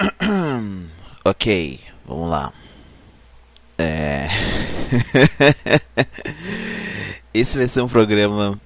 [1.24, 2.52] ok, vamos lá.
[3.78, 4.28] É...
[7.32, 8.60] Esse vai ser um programa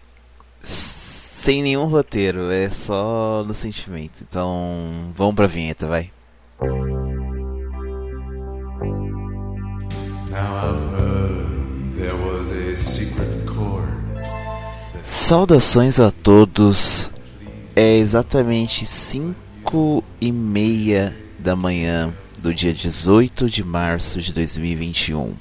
[0.61, 4.25] sem nenhum roteiro, é só no sentimento.
[4.29, 6.11] Então, vamos pra vinheta, vai.
[15.05, 17.13] Saudações a todos.
[17.79, 25.35] É exatamente 5 e meia da manhã do dia 18 de março de 2021.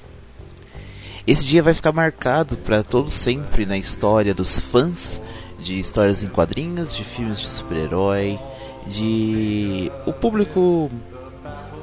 [1.26, 5.22] Esse dia vai ficar marcado para todo sempre na história dos fãs
[5.58, 8.38] de histórias em quadrinhos, de filmes de super-herói,
[8.86, 10.90] de o público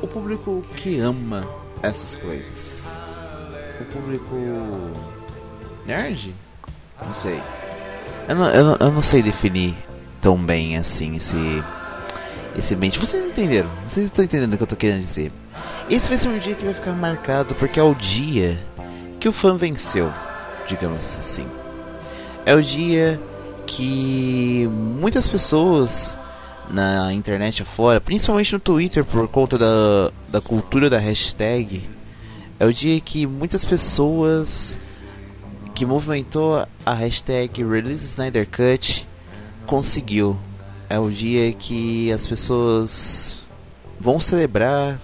[0.04, 1.50] o público que ama
[1.82, 2.88] essas coisas.
[3.82, 4.36] O público
[5.88, 6.36] nerd?
[7.04, 7.42] Não sei.
[8.30, 9.76] Eu não, eu não, eu não sei definir
[10.24, 11.64] tão bem assim esse
[12.56, 12.98] esse ambiente.
[12.98, 13.70] Vocês entenderam?
[13.86, 15.32] Vocês estão entendendo o que eu estou querendo dizer?
[15.90, 18.58] Esse vai ser um dia que vai ficar marcado porque é o dia
[19.20, 20.12] que o fã venceu,
[20.66, 21.46] digamos assim.
[22.46, 23.20] É o dia
[23.66, 26.18] que muitas pessoas
[26.70, 31.84] na internet afora, principalmente no Twitter por conta da, da cultura da hashtag,
[32.60, 34.80] é o dia que muitas pessoas
[35.74, 39.08] que movimentou a hashtag Release Snyder Cut
[39.66, 40.38] conseguiu.
[40.90, 43.36] É o dia que as pessoas
[44.00, 45.00] vão celebrar.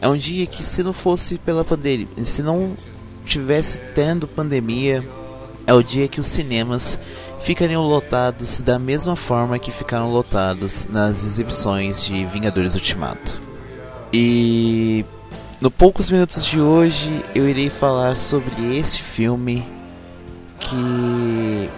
[0.00, 2.76] É um dia que se não fosse pela pandemia, se não
[3.24, 5.04] tivesse tendo pandemia,
[5.66, 6.98] é o dia que os cinemas
[7.40, 13.40] ficariam lotados da mesma forma que ficaram lotados nas exibições de Vingadores Ultimato.
[14.12, 15.04] E
[15.60, 19.66] no poucos minutos de hoje eu irei falar sobre este filme
[20.58, 21.70] que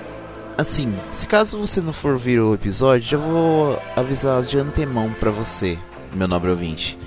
[0.56, 5.30] assim, se caso você não for ver o episódio, já vou avisar de antemão para
[5.30, 5.78] você,
[6.12, 6.98] meu nobre ouvinte.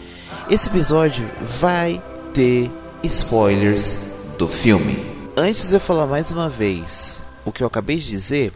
[0.49, 1.29] Esse episódio
[1.59, 2.02] vai
[2.33, 2.71] ter
[3.03, 5.05] spoilers do filme.
[5.37, 8.52] Antes de eu falar mais uma vez o que eu acabei de dizer,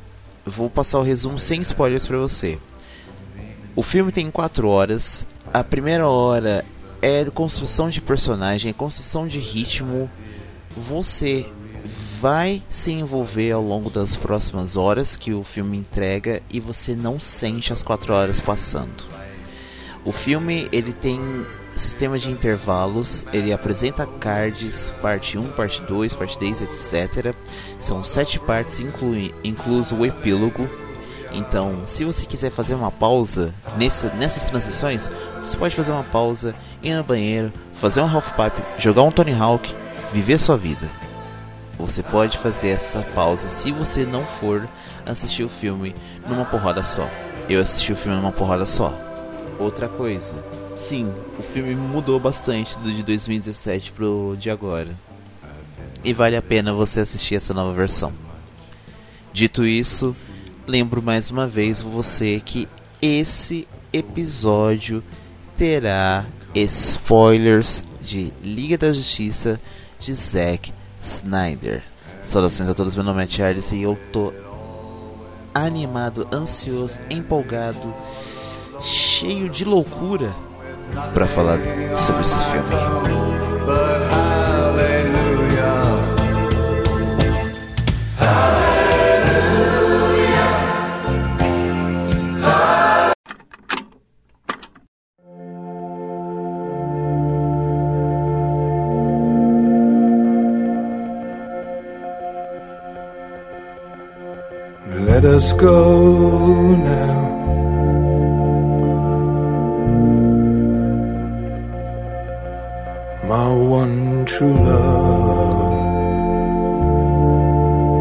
[0.46, 2.58] vou passar o resumo sem spoilers para você.
[3.76, 5.26] O filme tem 4 horas.
[5.54, 6.66] A primeira hora
[7.02, 10.10] é construção de personagem, construção de ritmo.
[10.76, 11.46] Você
[12.20, 17.18] vai se envolver ao longo das próximas horas que o filme entrega e você não
[17.18, 19.06] sente as 4 horas passando.
[20.04, 21.20] O filme ele tem
[21.74, 27.34] sistema de intervalos, ele apresenta cards, parte 1, parte 2, parte 10, etc.
[27.78, 30.70] São sete partes, inclui, incluso o epílogo.
[31.32, 35.10] Então, se você quiser fazer uma pausa nessa, nessas transições,
[35.42, 36.54] você pode fazer uma pausa,
[36.84, 39.74] ir no banheiro, fazer um half pipe, jogar um Tony Hawk,
[40.12, 41.09] viver sua vida.
[41.80, 44.70] Você pode fazer essa pausa se você não for
[45.06, 45.96] assistir o filme
[46.28, 47.10] numa porrada só.
[47.50, 48.94] Eu assisti o filme numa porrada só.
[49.58, 50.46] Outra coisa,
[50.78, 54.94] sim, o filme mudou bastante do de 2017 pro de agora.
[56.04, 58.12] E vale a pena você assistir essa nova versão.
[59.32, 60.14] Dito isso,
[60.68, 62.68] lembro mais uma vez você que
[63.02, 65.02] esse episódio
[65.56, 69.60] terá spoilers de Liga da Justiça
[69.98, 71.84] de Zack Snyder.
[72.22, 74.34] Saudações a todos, meu nome é Charles e eu tô
[75.54, 77.94] animado, ansioso, empolgado,
[78.82, 80.30] cheio de loucura
[81.14, 81.60] para falar
[81.96, 84.09] sobre esse filme.
[105.22, 107.20] Let us go now.
[113.28, 115.76] My one true love.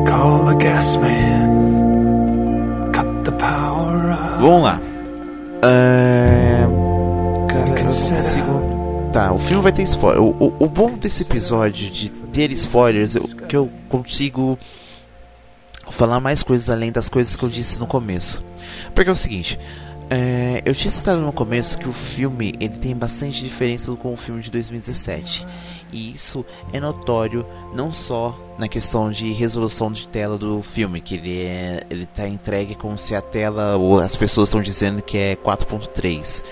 [0.06, 2.92] Call the gas man.
[2.92, 4.40] Cut the power out.
[4.40, 4.80] Vamos lá.
[5.64, 6.68] É...
[7.48, 9.10] Cara, eu não consigo.
[9.12, 10.22] Tá, o filme vai ter spoiler.
[10.22, 14.56] O, o, o bom desse episódio de ter spoilers é que eu consigo
[15.90, 18.42] falar mais coisas além das coisas que eu disse no começo.
[18.94, 19.58] Porque é o seguinte,
[20.10, 24.16] é, eu tinha citado no começo que o filme ele tem bastante diferença com o
[24.16, 25.46] filme de 2017.
[25.92, 31.14] E isso é notório não só na questão de resolução de tela do filme, que
[31.14, 35.16] ele é, ele tá entregue como se a tela ou as pessoas estão dizendo que
[35.16, 36.42] é 4.3.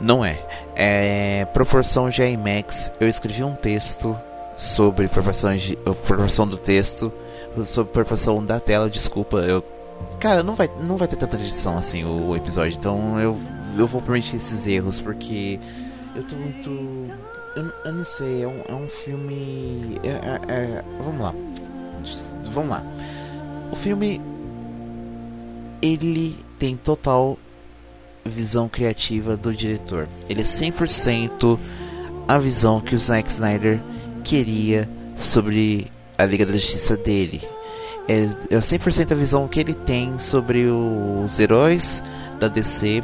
[0.00, 0.40] Não é.
[0.76, 2.92] É proporção de IMAX.
[3.00, 4.16] Eu escrevi um texto
[4.56, 7.12] sobre proporção, de, proporção do texto,
[7.64, 8.88] sobre proporção da tela.
[8.88, 9.62] Desculpa, eu
[10.20, 13.36] Cara, não vai, não vai ter tanta edição assim o, o episódio, então eu,
[13.76, 15.60] eu vou permitir esses erros porque
[16.14, 16.70] eu tô muito.
[17.54, 19.96] Eu, eu não sei, é um, é um filme.
[20.02, 21.34] É, é, é, vamos lá.
[22.46, 22.82] Vamos lá.
[23.70, 24.20] O filme.
[25.80, 27.38] Ele tem total
[28.24, 30.08] visão criativa do diretor.
[30.28, 31.56] Ele é 100%
[32.26, 33.80] a visão que o Zack Snyder
[34.24, 35.86] queria sobre
[36.18, 37.40] a Liga da Justiça dele.
[38.08, 42.02] É, é 100% a visão que ele tem sobre os heróis
[42.40, 43.02] da DC,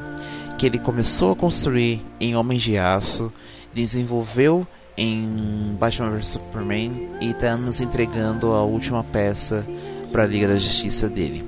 [0.59, 3.33] que ele começou a construir em Homens de Aço,
[3.73, 4.67] desenvolveu
[4.97, 9.67] em Batman vs Superman e está nos entregando a última peça
[10.13, 11.45] para a Liga da Justiça dele.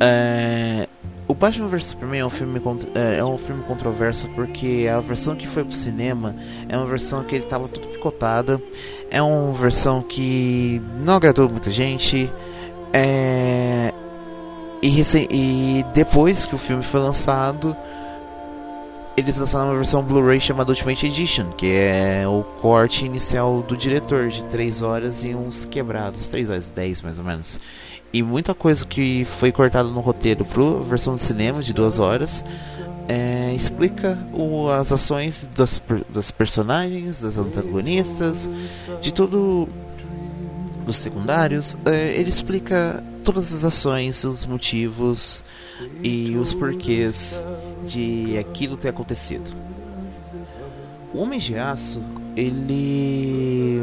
[0.00, 0.86] É,
[1.28, 2.60] o Batman vs Superman é um, filme,
[2.94, 6.36] é, é um filme controverso porque a versão que foi pro cinema
[6.68, 8.60] é uma versão que ele tava tudo picotada,
[9.16, 12.30] é uma versão que não agradou muita gente,
[12.92, 13.90] é,
[14.82, 17.74] e, e depois que o filme foi lançado,
[19.16, 24.28] eles lançaram uma versão Blu-ray chamada Ultimate Edition, que é o corte inicial do diretor
[24.28, 27.58] de 3 horas e uns quebrados, 3 horas 10 mais ou menos.
[28.12, 31.98] E muita coisa que foi cortada no roteiro para a versão do cinema de duas
[31.98, 32.44] horas
[33.08, 38.50] é, explica o, as ações das, das personagens, das antagonistas,
[39.00, 39.68] de tudo
[40.84, 41.76] dos secundários.
[41.84, 45.44] É, ele explica todas as ações, os motivos
[46.02, 47.42] e os porquês
[47.84, 49.50] de aquilo ter acontecido.
[51.12, 52.02] O Homem de Aço,
[52.36, 53.80] ele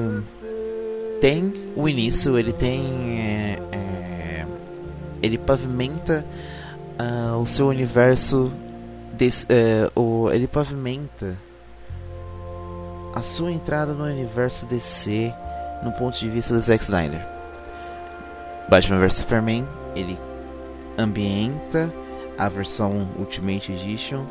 [1.19, 2.83] tem o início, ele tem
[3.19, 3.55] é,
[5.23, 6.25] ele pavimenta
[6.99, 8.51] uh, o seu universo
[9.13, 11.37] des, uh, o, ele pavimenta
[13.13, 15.33] a sua entrada no universo DC
[15.83, 17.25] no ponto de vista do Zack Snyder.
[18.69, 20.17] Batman vs Superman ele
[20.97, 21.93] ambienta
[22.37, 24.25] a versão Ultimate Edition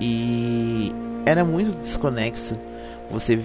[0.00, 0.92] e
[1.24, 2.58] era muito desconexo
[3.10, 3.40] você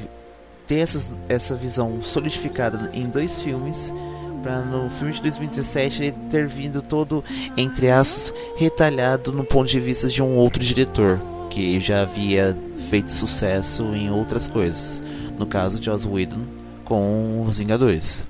[0.65, 3.93] ter essas, essa visão solidificada em dois filmes
[4.41, 7.23] para no filme de 2017 ele ter vindo todo,
[7.55, 11.19] entre aspas, retalhado no ponto de vista de um outro diretor,
[11.49, 12.57] que já havia
[12.89, 15.03] feito sucesso em outras coisas.
[15.37, 16.45] No caso de Joss Whedon
[16.83, 18.25] com Os Vingadores.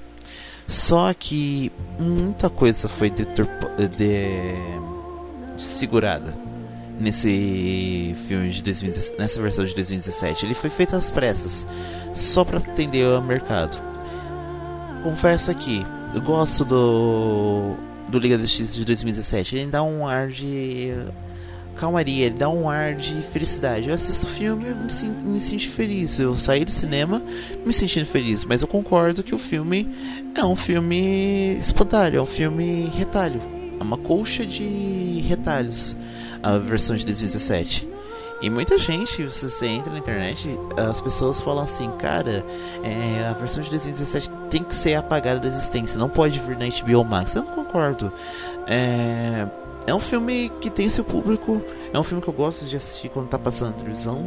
[0.66, 3.24] Só que muita coisa foi de,
[5.58, 6.38] segurada
[7.00, 10.46] nesse filme de 2017, nessa versão de 2017.
[10.46, 11.66] Ele foi feito às pressas,
[12.14, 13.82] só para atender o mercado.
[15.04, 15.86] Confesso aqui,
[16.18, 17.76] eu gosto do
[18.10, 19.56] do Liga da Justiça de 2017.
[19.56, 20.92] Ele dá um ar de
[21.76, 23.90] calmaria, ele dá um ar de felicidade.
[23.90, 26.18] Eu assisto o filme e me, sinto, me sinto feliz.
[26.20, 27.22] Eu saí do cinema
[27.64, 29.88] me sentindo feliz, mas eu concordo que o filme
[30.36, 33.40] é um filme espontâneo, é um filme retalho.
[33.80, 35.96] É uma colcha de retalhos
[36.42, 37.88] a versão de 2017.
[38.40, 42.46] E muita gente, você entra na internet, as pessoas falam assim, cara,
[42.84, 46.66] é, a versão de 2017 tem que ser apagada da existência, não pode vir na
[46.66, 47.36] HBO Max.
[47.36, 48.12] Eu não concordo.
[48.68, 49.48] É,
[49.88, 51.62] é um filme que tem seu público,
[51.92, 54.22] é um filme que eu gosto de assistir quando tá passando na televisão,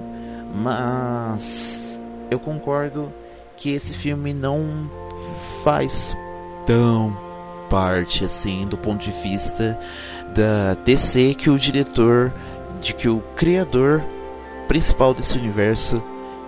[0.55, 3.13] mas eu concordo
[3.57, 4.91] que esse filme não
[5.63, 6.17] faz
[6.67, 7.17] tão
[7.69, 9.79] parte assim do ponto de vista
[10.35, 12.33] da DC que o diretor
[12.81, 14.03] de que o criador
[14.69, 16.03] principal desse universo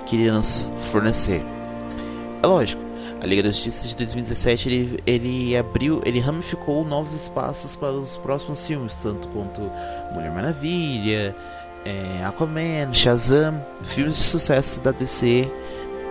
[0.07, 1.45] queria nos fornecer.
[2.43, 2.83] É lógico,
[3.21, 8.17] a Liga da Justiça de 2017 ele, ele abriu, ele ramificou novos espaços para os
[8.17, 9.61] próximos filmes, tanto quanto
[10.13, 11.37] Mulher Maravilha,
[11.85, 15.49] é, Aquaman, Shazam, filmes de sucesso da DC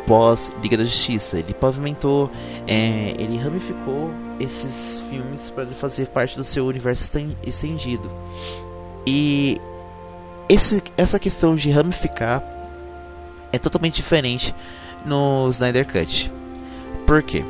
[0.08, 1.40] pós Liga da Justiça.
[1.40, 2.30] Ele pavimentou,
[2.68, 7.12] é, ele ramificou esses filmes para fazer parte do seu universo
[7.46, 8.10] estendido.
[9.06, 9.60] E
[10.52, 12.44] esse, essa questão de ramificar
[13.54, 14.54] é totalmente diferente
[15.06, 16.30] no Snyder Cut.
[17.08, 17.44] Por quê?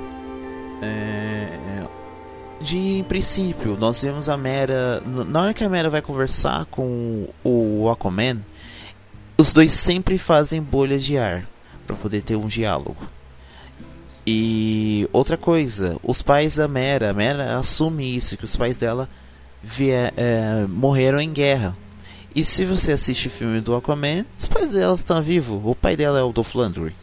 [0.84, 1.48] É,
[2.62, 5.02] de princípio, nós vemos a Mera.
[5.06, 8.38] Na hora que a Mera vai conversar com o Aquaman,
[9.36, 11.48] os dois sempre fazem bolha de ar
[11.88, 12.98] para poder ter um diálogo.
[14.28, 19.10] E outra coisa, os pais da Mera, a Mera assume isso, que os pais dela
[19.64, 21.76] vier, é, morreram em guerra.
[22.34, 25.62] E se você assiste o filme do Aquaman, os pais dela estão vivos.
[25.66, 26.94] O pai dela é o Dolph Lundgren,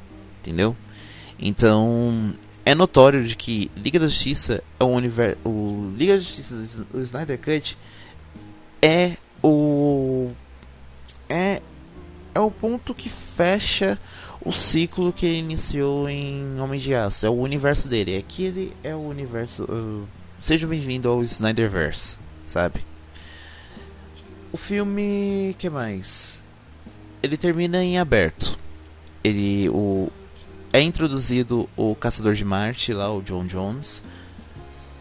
[0.41, 0.75] entendeu?
[1.39, 6.87] Então é notório de que Liga da Justiça é o universo, o Liga da Justiça,
[6.93, 7.77] o Snyder Cut
[8.83, 10.31] é o
[11.29, 11.61] é
[12.35, 13.99] é o ponto que fecha
[14.45, 17.27] o ciclo que ele iniciou em Homem de Aço.
[17.27, 18.17] É o universo dele.
[18.17, 19.65] Aquele é o universo.
[19.65, 20.07] Uh,
[20.41, 22.17] seja bem-vindo ao Snyderverse,
[22.47, 22.85] sabe?
[24.51, 26.41] O filme, que mais?
[27.23, 28.59] Ele termina em aberto.
[29.23, 30.11] Ele o
[30.73, 34.03] é introduzido o Caçador de Marte lá, o John Jones,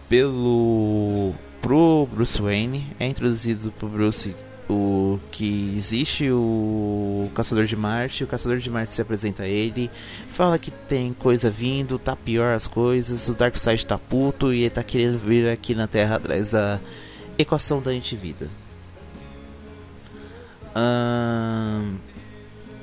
[0.10, 4.36] pelo pro Bruce Wayne, é introduzido pro Bruce
[4.70, 9.90] o que existe o Caçador de Marte, o Caçador de Marte se apresenta a ele,
[10.28, 14.70] fala que tem coisa vindo, tá pior as coisas, o Darkseid tá puto e ele
[14.70, 16.82] tá querendo vir aqui na Terra atrás da
[17.38, 18.50] equação da antivida.
[20.78, 21.98] Hum,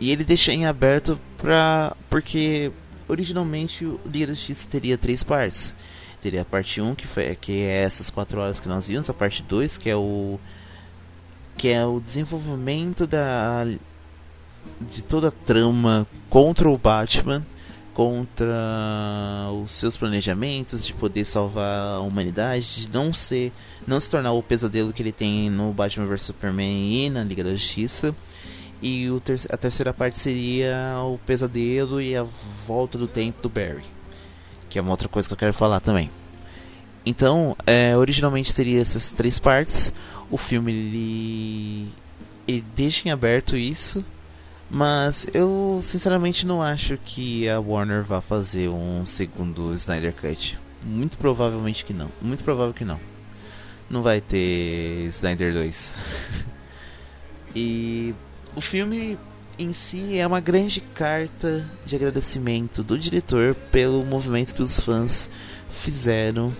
[0.00, 1.96] e ele deixa em aberto pra.
[2.10, 2.72] porque
[3.08, 5.74] originalmente o Liga da Justiça teria três partes.
[6.20, 9.14] Teria a parte 1, que, foi, que é essas quatro horas que nós vimos, a
[9.14, 10.40] parte 2, que é o
[11.56, 13.64] que é o desenvolvimento da
[14.80, 17.44] de toda a trama contra o Batman,
[17.94, 18.52] contra
[19.62, 23.52] os seus planejamentos de poder salvar a humanidade, de não ser,
[23.86, 27.44] não se tornar o pesadelo que ele tem no Batman vs Superman e na Liga
[27.44, 28.14] da Justiça.
[28.82, 30.74] E ter a terceira parte seria
[31.04, 32.26] o pesadelo e a
[32.66, 33.84] volta do tempo do Barry,
[34.68, 36.10] que é uma outra coisa que eu quero falar também.
[37.06, 39.92] Então, é, originalmente teria essas três partes.
[40.30, 41.88] O filme ele,
[42.48, 44.04] ele deixa em aberto isso,
[44.74, 50.58] mas eu sinceramente não acho que a Warner vá fazer um segundo Snyder Cut.
[50.84, 52.10] Muito provavelmente que não.
[52.20, 52.98] Muito provável que não.
[53.88, 55.94] Não vai ter Snyder 2.
[57.54, 58.12] e
[58.56, 59.16] o filme
[59.56, 65.30] em si é uma grande carta de agradecimento do diretor pelo movimento que os fãs
[65.70, 66.52] fizeram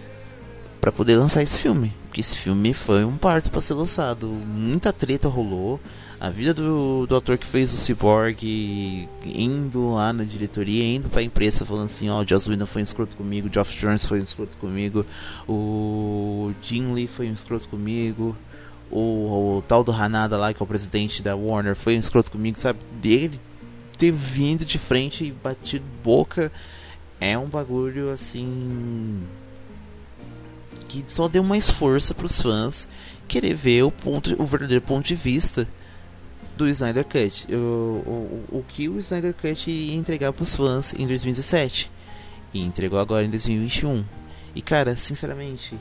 [0.80, 1.92] para poder lançar esse filme.
[2.04, 4.28] Porque esse filme foi um parto para ser lançado.
[4.28, 5.80] Muita treta rolou.
[6.25, 11.23] A vida do, do ator que fez o Cyborg indo lá na diretoria, indo pra
[11.23, 14.23] imprensa falando assim, ó, oh, Joss Whedon foi um escroto comigo, Geoff Jones foi um
[14.23, 15.04] escroto comigo,
[15.47, 18.35] o Jim Lee foi um escroto comigo,
[18.90, 22.31] o, o tal do Hanada lá, que é o presidente da Warner, foi um escroto
[22.31, 22.78] comigo, sabe?
[23.02, 23.38] Dele
[23.99, 26.50] ter vindo de frente e batido boca
[27.21, 29.23] é um bagulho assim
[30.88, 32.88] que só deu mais força para os fãs
[33.28, 35.69] querer ver o, ponto, o verdadeiro ponto de vista
[36.57, 37.47] do Snyder Cut.
[37.53, 41.91] O, o, o que o Snyder Cut ia entregar para os fãs em 2017
[42.53, 44.05] e entregou agora em 2021.
[44.55, 45.75] E cara, sinceramente,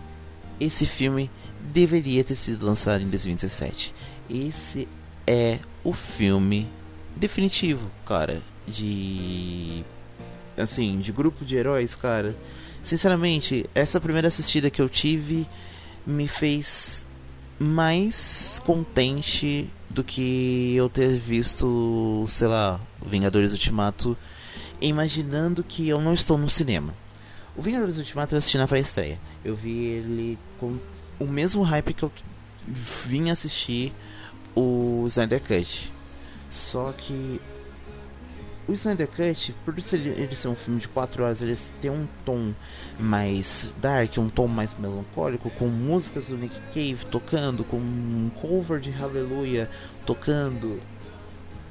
[0.59, 1.29] esse filme
[1.61, 3.93] deveria ter sido lançado em 2017.
[4.29, 4.87] Esse
[5.27, 6.69] é o filme
[7.15, 9.83] definitivo, cara, de
[10.57, 12.35] assim, de grupo de heróis, cara
[12.83, 15.47] Sinceramente, essa primeira assistida que eu tive
[16.05, 17.05] me fez
[17.59, 24.17] mais contente do que eu ter visto, sei lá, Vingadores Ultimato,
[24.81, 26.93] imaginando que eu não estou no cinema.
[27.55, 29.19] O Vingadores Ultimato eu assisti na pré-estreia.
[29.45, 30.77] Eu vi ele com
[31.19, 32.11] o mesmo hype que eu
[32.67, 33.93] vim assistir
[34.55, 35.91] o Snyder Cut.
[36.49, 37.39] Só que
[38.67, 42.53] o Snyder Cut, por ele ser um filme de 4 horas, ele tem um tom
[42.99, 48.79] mais dark, um tom mais melancólico, com músicas do Nick Cave tocando, com um cover
[48.79, 49.69] de Hallelujah
[50.05, 50.79] tocando.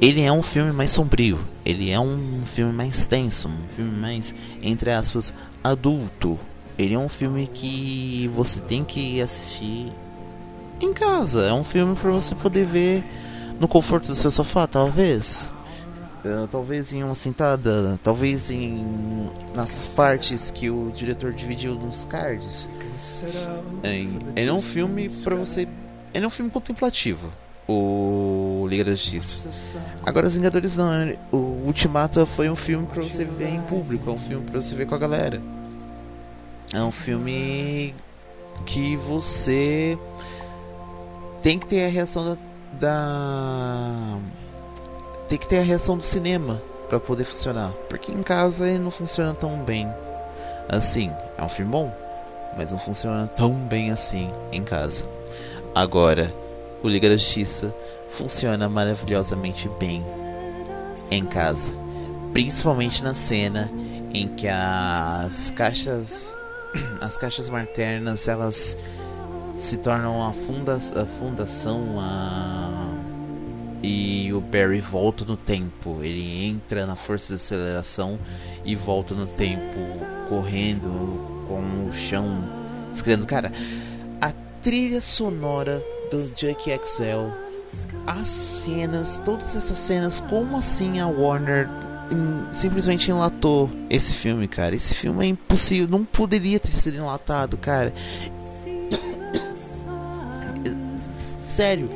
[0.00, 4.32] Ele é um filme mais sombrio, ele é um filme mais tenso, um filme mais,
[4.62, 6.38] entre aspas, adulto.
[6.78, 9.92] Ele é um filme que você tem que assistir
[10.80, 11.46] em casa.
[11.46, 13.04] É um filme para você poder ver
[13.60, 15.50] no conforto do seu sofá, talvez.
[16.24, 22.68] Uh, talvez em uma sentada, talvez em nessas partes que o diretor dividiu nos cards.
[23.82, 25.68] É, é um filme para você.
[26.12, 27.32] Ele é um filme contemplativo.
[27.68, 29.36] O Liga da Justiça.
[30.04, 31.14] Agora os Vingadores não.
[31.30, 34.08] O Ultimato foi um filme para você ver em público.
[34.08, 35.40] É um filme para você ver com a galera.
[36.72, 37.94] É um filme
[38.66, 39.98] que você
[41.42, 42.47] tem que ter a reação da,
[42.78, 44.18] da
[45.28, 48.90] tem que ter a reação do cinema para poder funcionar, porque em casa ele não
[48.90, 49.86] funciona tão bem.
[50.68, 51.94] Assim, é um filme bom,
[52.56, 55.06] mas não funciona tão bem assim em casa.
[55.74, 56.34] Agora,
[56.82, 57.74] o Liga da Justiça
[58.08, 60.04] funciona maravilhosamente bem
[61.10, 61.72] em casa,
[62.32, 63.70] principalmente na cena
[64.12, 66.36] em que as caixas
[67.00, 68.76] as caixas maternas elas
[69.58, 72.88] se tornam a, funda a fundação a...
[73.82, 75.98] e o Barry volta no tempo.
[76.02, 78.18] Ele entra na força de aceleração
[78.64, 79.78] e volta no tempo,
[80.28, 82.44] correndo com o chão
[82.92, 83.26] escrevendo.
[83.26, 83.52] Cara,
[84.20, 87.32] a trilha sonora do Junk XL,
[88.06, 91.68] as cenas, todas essas cenas, como assim a Warner
[92.50, 94.74] simplesmente enlatou esse filme, cara.
[94.74, 97.92] Esse filme é impossível, não poderia ter sido enlatado, cara.
[101.58, 101.90] Sério,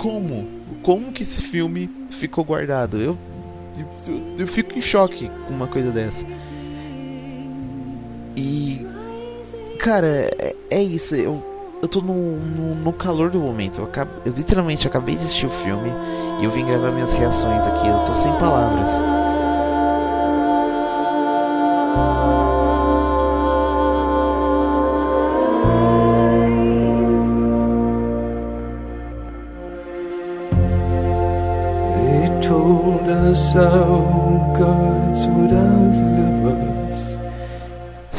[0.00, 0.48] como?
[0.82, 2.98] Como que esse filme ficou guardado?
[2.98, 3.18] Eu,
[4.08, 6.24] eu, eu fico em choque com uma coisa dessa.
[8.34, 8.86] E,
[9.78, 11.14] cara, é, é isso.
[11.14, 11.44] Eu
[11.82, 13.82] eu tô no, no, no, calor do momento.
[13.82, 15.90] Eu, acabo, eu literalmente acabei de assistir o filme
[16.40, 17.86] e eu vim gravar minhas reações aqui.
[17.86, 18.98] Eu tô sem palavras.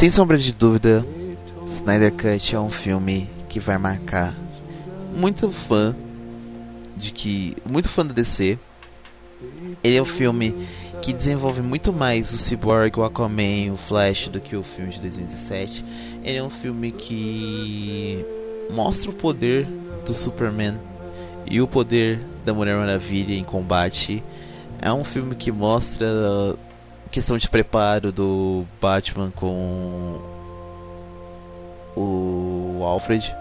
[0.06, 1.04] Sem sombra de dúvida,
[1.66, 4.36] Snyder Cut é um filme que vai marcar
[5.16, 5.96] muito fã
[6.96, 8.60] de que muito fã da DC.
[9.84, 10.54] Ele é o filme
[11.02, 15.02] que desenvolve muito mais o Cyborg, o Aquaman, o Flash do que o filme de
[15.02, 15.84] 2017.
[16.24, 18.24] Ele é um filme que
[18.70, 19.68] mostra o poder
[20.06, 20.78] do Superman
[21.50, 24.24] e o poder da Mulher Maravilha em combate.
[24.80, 26.56] É um filme que mostra
[27.16, 30.22] questão de preparo do Batman com
[31.96, 33.34] o Alfred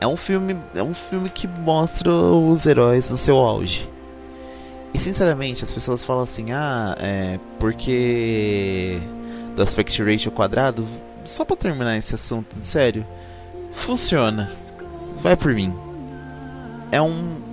[0.00, 3.90] é um filme, é um filme que mostra os heróis no seu auge.
[4.94, 8.98] E sinceramente, as pessoas falam assim: "Ah, é porque
[9.54, 10.82] do aspect ratio quadrado,
[11.26, 13.06] só para terminar esse assunto, sério,
[13.70, 14.50] funciona.
[15.14, 15.76] Vai por mim.
[16.90, 17.47] É um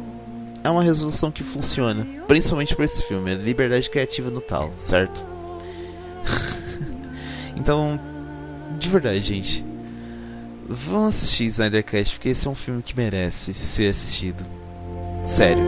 [0.65, 5.23] é uma resolução que funciona, principalmente para esse filme, é liberdade criativa no tal, certo?
[7.55, 7.99] então,
[8.77, 9.63] de verdade, gente,
[10.67, 14.43] Vão assistir Snyder Cut, porque esse é um filme que merece ser assistido.
[15.27, 15.63] Sério.